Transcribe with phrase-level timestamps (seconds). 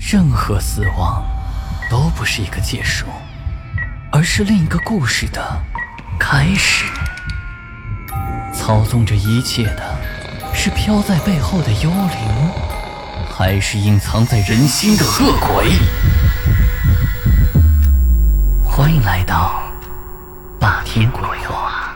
[0.00, 1.22] 任何死亡
[1.90, 3.04] 都不是一个结束，
[4.10, 5.62] 而是另一个故事的
[6.18, 6.86] 开始。
[8.52, 9.96] 操纵着一切的
[10.54, 12.50] 是飘在背后的幽灵，
[13.30, 15.70] 还是隐藏在人心的恶鬼？
[18.64, 19.62] 欢迎来到
[20.58, 21.94] 霸天鬼话。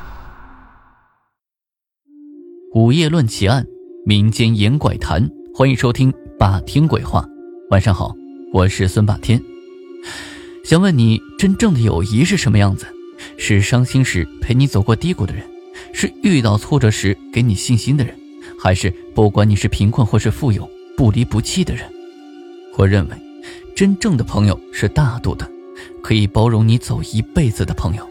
[2.74, 3.64] 午夜论奇案，
[4.04, 7.24] 民间言怪谈，欢迎收听霸天鬼话。
[7.70, 8.14] 晚上好，
[8.52, 9.42] 我是孙霸天。
[10.62, 12.86] 想问你，真正的友谊是什么样子？
[13.38, 15.42] 是伤心时陪你走过低谷的人，
[15.94, 18.14] 是遇到挫折时给你信心的人，
[18.60, 21.90] 还是不管你是贫困或是富有，不离不弃的人？
[22.76, 23.16] 我认为，
[23.74, 25.50] 真正的朋友是大度的，
[26.02, 28.06] 可以包容你走一辈子的朋友，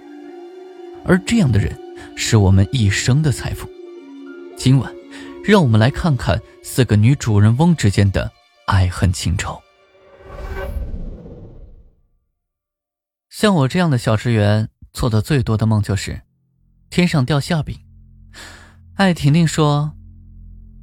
[1.06, 1.78] 而这样的人
[2.16, 3.70] 是我们一生的财富。
[4.58, 4.92] 今晚，
[5.44, 8.32] 让我们来看看四个女主人翁之间的。
[8.74, 9.62] 爱恨情仇，
[13.30, 16.24] 像我这样的小职员做的最多的梦就是
[16.90, 17.78] 天上掉馅饼。
[18.96, 19.94] 艾婷婷说：“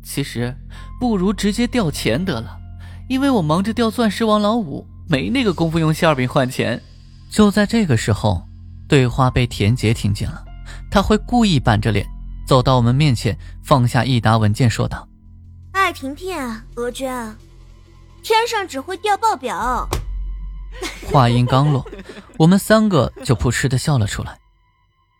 [0.04, 0.56] 其实
[1.00, 2.60] 不如直接掉钱得了，
[3.08, 6.80] 因为我忙着掉钻石王老五，没那个功夫用馅饼换钱。”
[7.28, 8.48] 就在这个时候，
[8.86, 10.44] 对话被田杰听见了，
[10.92, 12.06] 他会故意板着脸
[12.46, 15.08] 走到我们面前，放下一沓文件，说道
[15.74, 16.36] ：“艾婷婷，
[16.76, 17.36] 娥娟。”
[18.22, 19.88] 天上只会掉报表。
[21.10, 21.84] 话音刚落，
[22.38, 24.38] 我们三个就扑哧的笑了出来，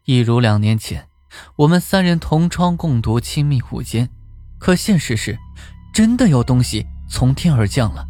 [0.04, 1.08] 一如两年前，
[1.56, 4.08] 我们三人同窗共读，亲密无间。
[4.58, 5.38] 可现实是，
[5.92, 8.06] 真的有东西从天而降了，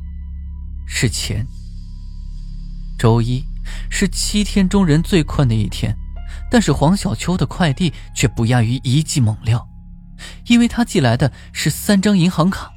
[0.87, 1.47] 是钱。
[2.99, 3.43] 周一
[3.89, 5.97] 是七天中人最困的一天，
[6.51, 9.67] 但是黄小秋的快递却不亚于一记猛料，
[10.47, 12.71] 因为他寄来的是三张银行卡。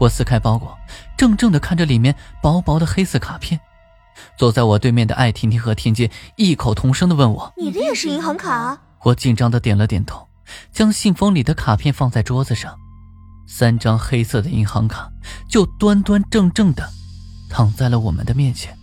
[0.00, 0.76] 我撕开包裹，
[1.18, 3.60] 怔怔地看着里面薄薄的黑色卡片。
[4.34, 10.26] 坐在我对面的艾婷婷和天杰异口同声地问我：“你的也是银行卡？”我紧张地点了点头，
[10.72, 12.74] 将信封里的卡片放在桌子上。
[13.46, 15.10] 三张黑色的银行卡
[15.48, 16.88] 就端端正正地
[17.50, 18.74] 躺在了我们的面前。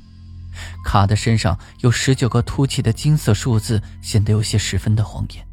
[0.86, 5.44] 卡的身上有十九个凸起的金色数字，显得有些十分的晃眼。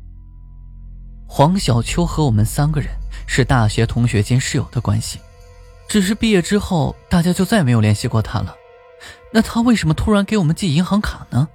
[1.26, 2.90] 黄小秋和我们三个人
[3.26, 5.18] 是大学同学兼室友的关系。
[5.94, 8.52] 只是毕业之后，大家就再没有联系过他了。
[9.32, 11.46] 那他为什么突然给我们寄银行卡呢？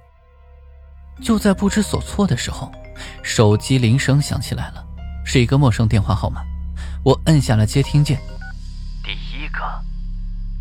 [1.22, 2.72] 就在不知所措的时候，
[3.22, 4.82] 手机铃声响起来了，
[5.26, 6.40] 是一个陌生电话号码。
[7.04, 8.18] 我摁下了接听键。
[9.04, 9.60] 第一个，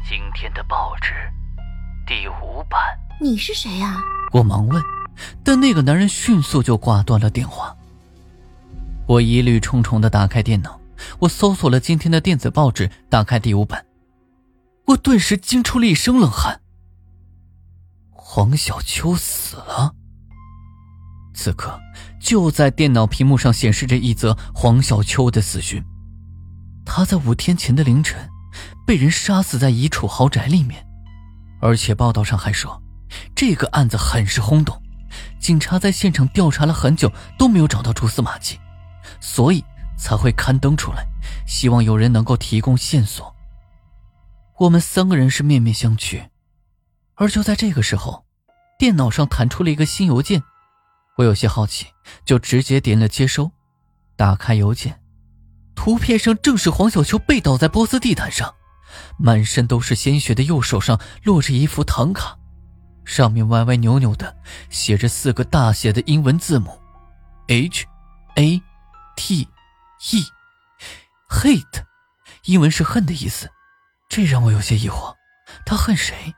[0.09, 1.13] 今天的报纸，
[2.05, 2.81] 第五版。
[3.21, 3.95] 你是谁呀？
[4.33, 4.83] 我忙问，
[5.41, 7.73] 但那个男人迅速就挂断了电话。
[9.07, 10.77] 我疑虑重重的打开电脑。
[11.19, 13.85] 我搜索了今天的电子报纸，打开第五版，
[14.87, 16.61] 我顿时惊出了一身冷汗。
[18.11, 19.95] 黄小秋死了。
[21.33, 21.79] 此刻，
[22.21, 25.83] 就在电脑屏幕上显示着一则黄小秋的死讯。
[26.85, 28.29] 他在五天前的凌晨，
[28.85, 30.85] 被人杀死在一处豪宅里面，
[31.61, 32.81] 而且报道上还说，
[33.33, 34.81] 这个案子很是轰动，
[35.39, 38.59] 警察在现场调查了很久都没有找到蛛丝马迹，
[39.19, 39.63] 所以。
[39.99, 41.05] 才会刊登出来，
[41.45, 43.35] 希望有人能够提供线索。
[44.57, 46.29] 我们三个人是面面相觑，
[47.15, 48.25] 而就在这个时候，
[48.77, 50.41] 电脑上弹出了一个新邮件，
[51.17, 51.87] 我有些好奇，
[52.25, 53.51] 就直接点了接收。
[54.15, 54.99] 打开邮件，
[55.75, 58.53] 图片上正是黄小秋背倒在波斯地毯上，
[59.17, 62.37] 满身都是鲜血的右手上落着一副唐卡，
[63.05, 64.35] 上面歪歪扭扭的
[64.69, 66.77] 写着四个大写的英文字母
[67.47, 67.85] ：H
[68.35, 68.61] A
[69.15, 69.47] T。
[70.11, 71.83] e，hate，
[72.45, 73.51] 英文是恨的意思，
[74.07, 75.15] 这让我有些疑惑，
[75.65, 76.33] 他恨谁？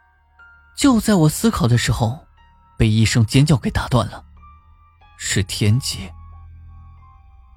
[0.75, 2.25] 就在我思考的时候，
[2.77, 4.25] 被一声尖叫给打断了，
[5.17, 6.11] 是田杰。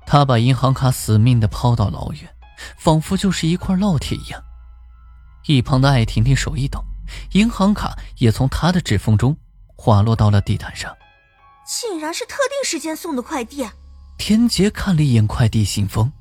[0.06, 2.36] 他把银行卡死命的抛到老远，
[2.76, 4.44] 仿佛就是一块烙铁一样。
[5.46, 6.84] 一旁的艾婷婷手一抖，
[7.32, 9.36] 银行卡也从她的指缝中
[9.74, 10.94] 滑落到了地毯上。
[11.66, 13.66] 竟然是特定时间送的快递。
[14.16, 16.12] 田杰看了一眼快递信封，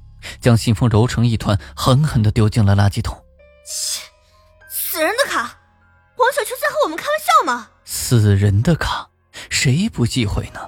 [0.41, 3.15] 将信封揉成一团，狠狠地丢进了垃圾桶。
[3.65, 4.01] 切，
[4.69, 5.59] 死人的卡！
[6.15, 7.69] 黄小秋在和我们开玩笑吗？
[7.85, 9.09] 死人的卡，
[9.49, 10.59] 谁不忌讳呢？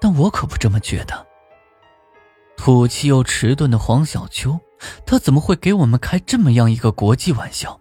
[0.00, 1.26] 但我可不这么觉得。
[2.56, 4.58] 土气又迟钝的黄小秋，
[5.04, 7.78] 他怎么会给我们开这么样一个国际玩笑？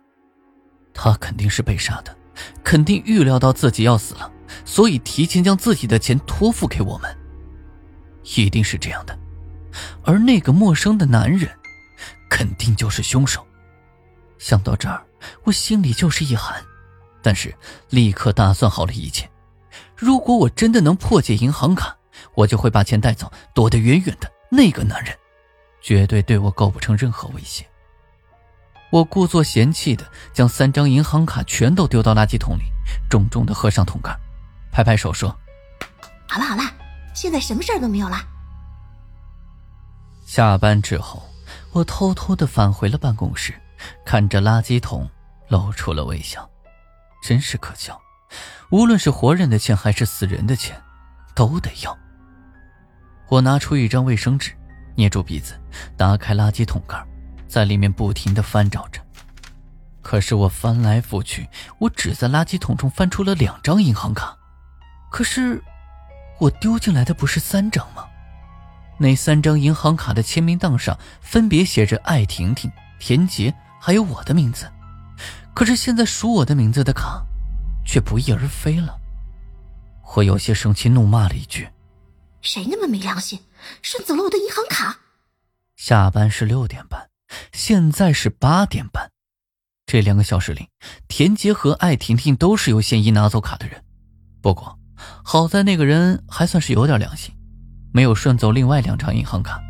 [0.94, 2.15] 他肯定是被杀的，
[2.63, 4.31] 肯定预料到自己要死了，
[4.65, 7.17] 所以提前将自己的钱托付给我们。
[8.23, 9.18] 一定是这样的，
[10.03, 11.50] 而那个陌生的男人，
[12.29, 13.45] 肯定就是凶手。
[14.38, 15.03] 想到这儿，
[15.44, 16.63] 我心里就是一寒，
[17.21, 17.53] 但是
[17.89, 19.29] 立刻打算好了一切。
[19.95, 21.95] 如果我真的能破解银行卡，
[22.33, 24.31] 我就会把钱带走，躲得远远的。
[24.50, 25.15] 那个男人，
[25.81, 27.65] 绝对对我构不成任何威胁。
[28.91, 32.63] 我故作嫌弃的将三张银行卡全都丢到垃圾桶里，
[33.09, 34.13] 重重的合上桶盖，
[34.71, 35.29] 拍拍手说
[36.27, 36.63] ：“好了好了，
[37.13, 38.17] 现在什么事儿都没有了。”
[40.25, 41.21] 下班之后，
[41.71, 43.53] 我偷偷的返回了办公室，
[44.05, 45.09] 看着垃圾桶，
[45.49, 46.49] 露出了微笑。
[47.21, 47.99] 真是可笑，
[48.71, 50.81] 无论是活人的钱还是死人的钱，
[51.35, 51.97] 都得要。
[53.27, 54.53] 我拿出一张卫生纸，
[54.95, 55.59] 捏住鼻子，
[55.95, 57.05] 打开垃圾桶盖。
[57.47, 59.01] 在里面不停的翻找着，
[60.01, 61.49] 可是我翻来覆去，
[61.79, 64.33] 我只在垃圾桶中翻出了两张银行卡。
[65.11, 65.61] 可是，
[66.41, 68.03] 我丢进来的不是三张吗？
[68.97, 74.67] 那三张银行卡的签名档上分别写着艾婷婷、田杰还有我的名字。
[75.53, 77.23] 可是现在属我的名字的卡，
[77.85, 78.97] 却不翼而飞了。
[80.15, 81.69] 我有些生气，怒骂了一句
[82.41, 83.39] ：“谁那么没良心，
[83.83, 84.97] 顺走了我的银行卡？”
[85.77, 87.09] 下班是六点半。
[87.53, 89.11] 现在是八点半，
[89.85, 90.67] 这两个小时里，
[91.07, 93.83] 田杰和艾婷婷都是有嫌疑拿走卡的人。
[94.41, 94.77] 不过，
[95.24, 97.33] 好在那个人还算是有点良心，
[97.92, 99.62] 没有顺走另外两张银行卡。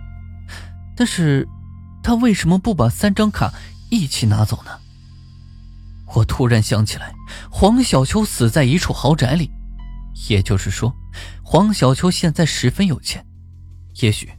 [0.96, 1.48] 但是，
[2.04, 3.54] 他为什么不把三张卡
[3.90, 4.72] 一起拿走呢？
[6.14, 7.14] 我突然想起来，
[7.50, 9.50] 黄小秋死在一处豪宅里，
[10.30, 10.94] 也就是说，
[11.44, 13.26] 黄小秋现在十分有钱。
[14.02, 14.32] 也许，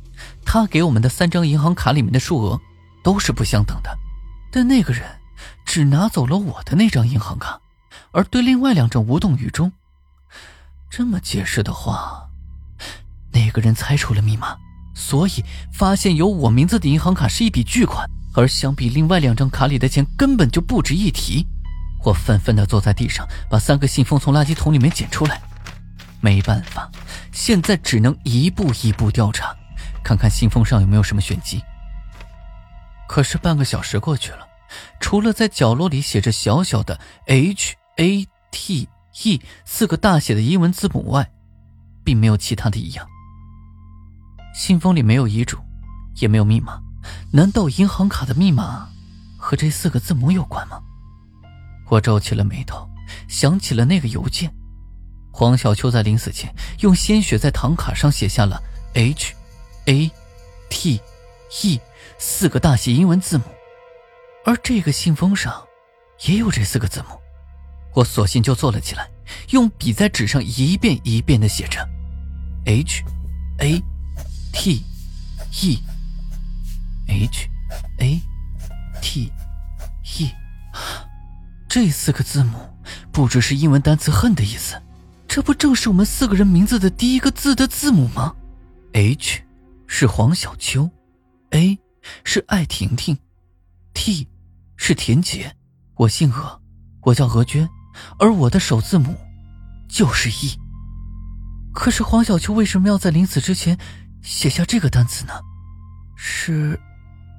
[0.44, 2.60] 他给我们的三张银行卡里面的数额。
[3.04, 3.98] 都是不相等的，
[4.52, 5.02] 但那个人
[5.66, 7.60] 只拿走了我的那张银行卡，
[8.12, 9.72] 而对另外两张无动于衷。
[10.94, 12.28] 这么解释的话，
[13.32, 14.58] 那个人猜出了密码，
[14.94, 15.42] 所以
[15.72, 21.46] 发现有我名字的银行卡是一笔巨款，而相比另外两张卡里的钱根本就不值一提。
[22.04, 25.40] 我愤愤地坐在地上，把三个信封从垃圾桶里面捡出来。
[26.20, 26.90] 没办法，
[27.32, 29.56] 现在只能一步一步调查，
[30.04, 31.62] 看看信封上有没有什么玄机。
[33.08, 34.46] 可是半个小时过去了，
[35.00, 38.88] 除了在角落里写着小小的 H A T
[39.24, 41.30] E 四个大写的英文字母外，
[42.04, 43.06] 并没有其他的异样。
[44.54, 45.58] 信封里没有遗嘱，
[46.16, 46.80] 也没有密码，
[47.32, 48.88] 难道银行卡的密码
[49.36, 50.80] 和这四个字母有关吗？
[51.88, 52.88] 我皱起了眉头，
[53.28, 54.52] 想起了那个邮件，
[55.30, 58.62] 黄小秋在临死前用鲜血在唐卡上写下了
[58.94, 59.34] H
[59.86, 60.10] A
[60.68, 61.00] T
[61.62, 61.80] E。
[62.18, 63.44] 四个大写英文字母，
[64.44, 65.66] 而这个信封上
[66.26, 67.18] 也有这四个字母，
[67.94, 69.08] 我索性就坐了起来，
[69.50, 71.86] 用笔在纸上一遍一遍的写着
[72.64, 73.02] ：H
[73.58, 73.82] A
[74.52, 74.84] T
[75.62, 75.78] E
[77.08, 77.48] H
[77.98, 78.20] A
[79.00, 79.32] T
[80.18, 80.30] E。
[81.68, 82.58] 这四个字母
[83.10, 84.80] 不只是英文单词“恨”的意思，
[85.28, 88.34] 这不正是我们四个人名字的第一个字的字母吗
[88.92, 89.42] ？H
[89.86, 90.90] 是黄小秋
[91.50, 91.78] ，A。
[92.24, 93.16] 是艾婷婷
[93.94, 94.26] ，T
[94.76, 95.54] 是田杰，
[95.94, 96.60] 我姓何，
[97.02, 97.68] 我叫何娟，
[98.18, 99.16] 而我的首字母
[99.88, 100.58] 就是 E。
[101.72, 103.78] 可是黄小秋为什么要在临死之前
[104.22, 105.32] 写下这个单词呢？
[106.16, 106.78] 是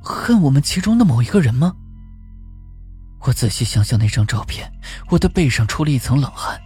[0.01, 1.75] 恨我们其中的某一个人吗？
[3.21, 4.69] 我仔细想想那张照片，
[5.09, 6.59] 我的背上出了一层冷汗。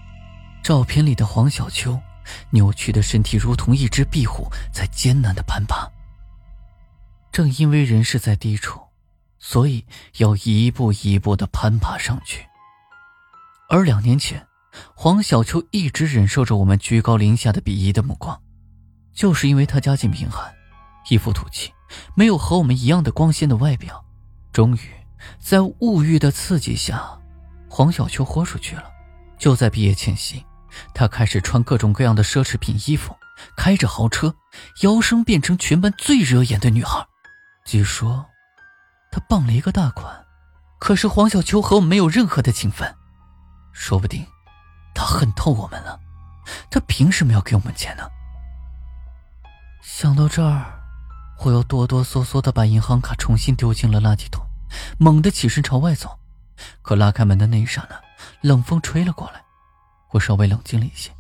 [0.64, 2.00] 照片里的黄小秋，
[2.50, 5.88] 扭曲的身体如同一只壁虎，在艰难的攀爬。
[7.32, 8.80] 正因为人是在低处，
[9.38, 9.86] 所以
[10.18, 12.48] 要一步一步的攀爬上去。
[13.70, 14.48] 而两年前，
[14.96, 18.40] 黄小秋一直忍受着我们居高临下的鄙夷的目光，
[19.14, 20.54] 就是因为他家境贫寒，
[21.10, 21.74] 一副土气，
[22.16, 24.06] 没有和我们一样的光鲜的外表。
[24.54, 24.80] 终于，
[25.40, 27.20] 在物欲的刺激下，
[27.70, 28.86] 黄小秋豁出去了。
[29.38, 30.46] 就在毕业前夕，
[30.94, 33.14] 他开始穿各种各样的奢侈品衣服，
[33.58, 34.34] 开着豪车，
[34.82, 37.06] 摇身变成全班最惹眼的女孩。
[37.66, 38.26] 据说，
[39.12, 40.26] 他傍了一个大款，
[40.80, 42.96] 可是黄小秋和我们没有任何的情分，
[43.80, 44.26] 说不定
[44.94, 46.00] 他恨透我们了。
[46.72, 48.04] 他凭什么要给我们钱呢？
[49.84, 50.82] 想到这儿，
[51.40, 54.44] 我又哆哆嗦嗦的把银行卡重新丢进了垃圾桶，
[54.98, 56.18] 猛地起身朝外走。
[56.82, 58.02] 可拉开门的那一刹那，
[58.42, 59.42] 冷风吹了过来，
[60.10, 61.12] 我稍微冷静了一些，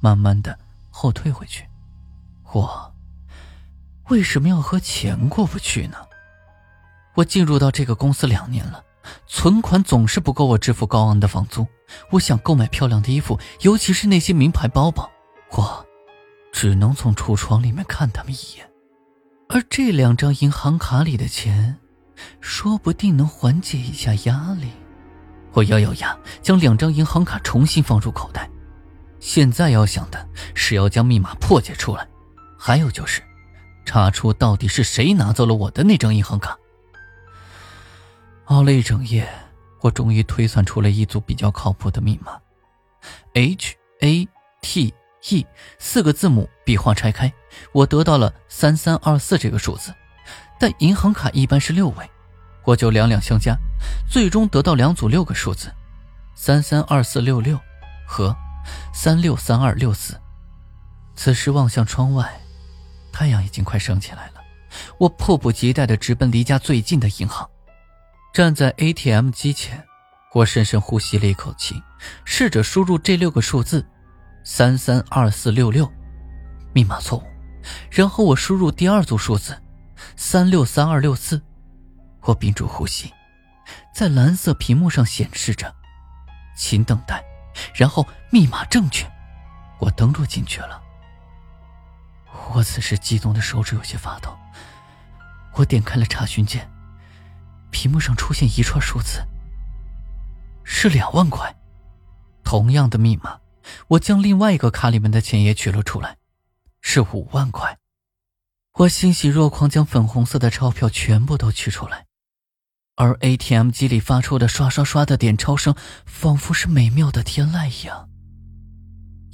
[0.00, 0.58] 慢慢的
[0.90, 1.66] 后退回去。
[2.52, 2.92] 我。
[4.10, 5.96] 为什么要和钱过不去呢？
[7.14, 8.84] 我进入到这个公司两年了，
[9.26, 11.66] 存款总是不够我支付高昂的房租。
[12.10, 15.10] 我想购买漂亮的衣服，尤其是那些名牌包包，
[15.50, 15.86] 我
[16.52, 18.68] 只能从橱窗里面看他们一眼。
[19.48, 21.76] 而这两张银行卡里的钱，
[22.40, 24.70] 说不定能缓解一下压力。
[25.52, 28.50] 我咬咬牙，将两张银行卡重新放入口袋。
[29.20, 32.06] 现在要想的是要将密码破解出来，
[32.58, 33.22] 还有就是
[33.84, 36.58] 查出到底是谁拿走了我的那张银行卡。
[38.46, 39.28] 熬了一整夜，
[39.80, 42.38] 我终于推算出了一组比较靠谱的密码
[43.32, 44.28] ：H A
[44.60, 44.94] T
[45.30, 45.46] E
[45.78, 47.32] 四个字母笔画拆开，
[47.72, 49.94] 我得到了三三二四这个数字。
[50.58, 52.10] 但银行卡一般是六位。
[52.64, 53.54] 我就两两相加，
[54.10, 55.70] 最终得到两组六个数字：
[56.34, 57.60] 三三二四六六
[58.06, 58.34] 和
[58.92, 60.18] 三六三二六四。
[61.14, 62.40] 此时望向窗外，
[63.12, 64.34] 太阳已经快升起来了。
[64.98, 67.48] 我迫不及待地直奔离家最近的银行。
[68.34, 69.86] 站在 ATM 机前，
[70.32, 71.80] 我深深呼吸了一口气，
[72.24, 73.88] 试着输入这六个数字：
[74.42, 75.88] 三三二四六六，
[76.72, 77.22] 密码错误。
[77.92, 79.56] 然后我输入第二组数字：
[80.16, 81.40] 三六三二六四。
[82.22, 83.14] 我屏住呼吸，
[83.94, 85.72] 在蓝色屏幕上显示着
[86.58, 87.22] “请等待”，
[87.72, 89.08] 然后密码正确，
[89.78, 90.82] 我登录进去了。
[92.52, 94.36] 我此时激动的手指有些发抖。
[95.52, 96.68] 我点开了查询键，
[97.74, 99.26] 屏幕上出现一串数字，
[100.62, 101.52] 是两万块。
[102.44, 103.40] 同样的密码，
[103.88, 106.16] 我将另外一个卡里面的钱也取了出来，
[106.80, 107.76] 是五万块。
[108.74, 112.06] 我欣喜若狂，将粉红色的钞票全部都取出来。
[112.94, 115.74] 而 ATM 机里发出的刷刷刷的点钞声，
[116.06, 118.08] 仿佛是美妙的天籁一样。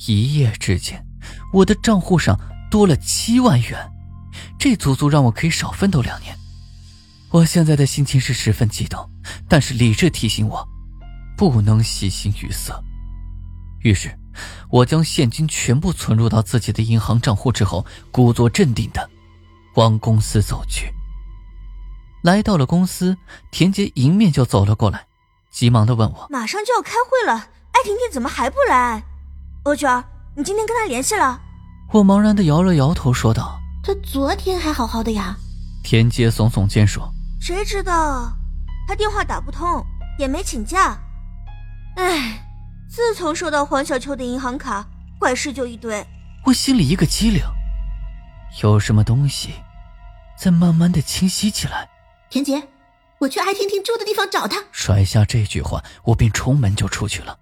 [0.09, 1.07] 一夜之间，
[1.53, 3.93] 我的账户上多了七万元，
[4.59, 6.35] 这足足让我可以少奋斗两年。
[7.33, 9.09] 我现在的心情是十分激动，
[9.49, 10.67] 但是理智提醒我，
[11.37, 12.83] 不能喜形于色。
[13.83, 14.11] 于是，
[14.69, 19.09] 我将现金全部存入到自己的银行账户之后，故作镇定的
[19.77, 20.93] 往公司走去。
[22.23, 23.17] 来到了公司，
[23.53, 25.07] 田杰迎面就走了过来，
[25.53, 27.35] 急忙的问我：“马上就要开会了，
[27.71, 29.05] 艾婷婷怎么还不来？
[29.63, 30.05] 欧娟，
[30.37, 31.41] 你今天跟她联系了？”
[31.93, 35.37] 我茫然的摇了摇头，说道：“她昨天还好好的呀。”
[35.83, 37.11] 田杰耸耸肩说
[37.41, 38.37] ：“谁知道，
[38.87, 39.83] 他电话打不通，
[40.19, 40.99] 也没请假。
[41.97, 42.47] 唉，
[42.87, 44.87] 自从收到黄小秋的银行卡，
[45.19, 46.07] 怪事就一堆。”
[46.45, 47.43] 我心里一个机灵，
[48.63, 49.55] 有什么东西
[50.39, 51.89] 在慢慢的清晰起来。
[52.29, 52.69] 田杰，
[53.21, 54.63] 我去艾婷婷住的地方找她。
[54.71, 57.39] 甩下这句话，我便出门就出去了。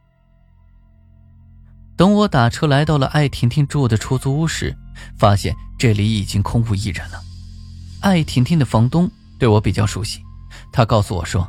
[1.97, 4.77] 等我打车来到了艾婷婷住的出租屋时，
[5.19, 7.21] 发现这里已经空无一人了。
[8.01, 10.21] 艾婷婷的房东对我比较熟悉，
[10.73, 11.49] 他告诉我说，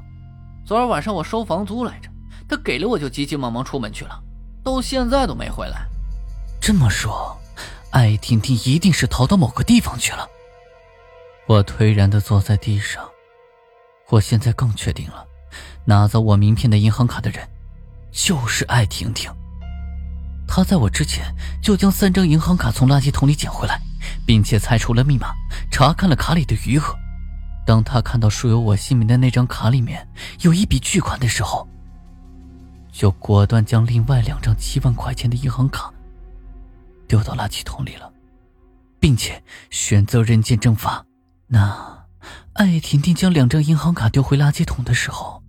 [0.65, 2.09] 昨儿晚上我收房租来着，
[2.47, 4.21] 他给了我就急急忙忙出门去了，
[4.63, 5.87] 到现在都没回来。
[6.61, 7.35] 这么说，
[7.91, 10.27] 艾婷婷一定是逃到某个地方去了。
[11.47, 13.03] 我颓然的坐在地上。
[14.09, 15.25] 我现在更确定了，
[15.85, 17.47] 拿走我名片的银行卡的人，
[18.11, 19.31] 就是艾婷婷。
[20.47, 21.25] 她在我之前
[21.61, 23.79] 就将三张银行卡从垃圾桶里捡回来，
[24.25, 25.31] 并且猜出了密码，
[25.71, 26.95] 查看了卡里的余额。
[27.65, 30.07] 当他看到书有我姓名的那张卡里面
[30.41, 31.67] 有一笔巨款的时候，
[32.91, 35.93] 就果断将另外两张七万块钱的银行卡
[37.07, 38.11] 丢到垃圾桶里了，
[38.99, 41.05] 并且选择人间蒸发。
[41.47, 41.97] 那。
[42.53, 45.41] 艾婷婷将两张银行卡丢回垃圾桶的时候，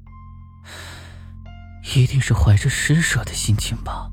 [1.97, 4.09] 一定是怀着施舍的心情吧。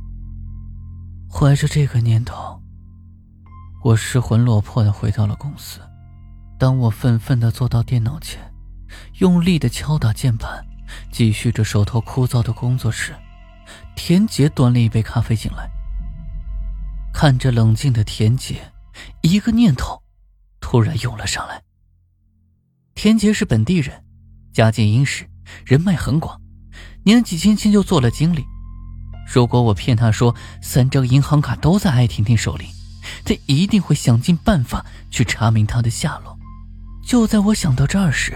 [1.32, 2.60] 怀着这个念头，
[3.84, 5.80] 我失魂落魄的回到了公司。
[6.58, 8.52] 当我愤愤的坐到电脑前，
[9.20, 10.66] 用力的敲打键盘，
[11.12, 13.14] 继续着手头枯燥的工作时，
[13.96, 15.70] 田杰端了一杯咖啡进来。
[17.14, 18.72] 看着冷静的田杰，
[19.22, 20.02] 一个念头
[20.60, 21.62] 突然涌了上来。
[22.96, 24.04] 田杰是本地人，
[24.52, 25.30] 家境殷实，
[25.64, 26.42] 人脉很广，
[27.04, 28.44] 年纪轻轻就做了经理。
[29.32, 32.66] 如果我骗他说三张银行卡都在艾婷婷手里，
[33.24, 36.37] 他一定会想尽办法去查明他的下落。
[37.08, 38.34] 就在我想到这儿时，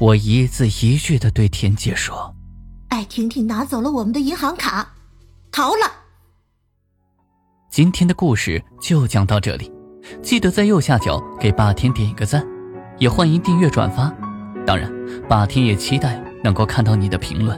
[0.00, 2.34] 我一字一句的对田姐说
[2.90, 4.94] ：“艾婷婷拿走了我们的银行卡，
[5.52, 5.92] 逃了。”
[7.70, 9.70] 今天的故事就讲到这里，
[10.20, 12.44] 记得在右下角给霸天点一个赞。
[12.98, 14.12] 也欢迎订阅转发，
[14.66, 14.92] 当然，
[15.28, 17.56] 霸天也期待能够看到你的评论。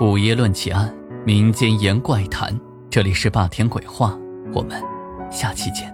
[0.00, 0.94] 午夜论奇案，
[1.26, 4.18] 民间言怪谈，这里是霸天鬼话，
[4.54, 4.82] 我们
[5.30, 5.91] 下期见。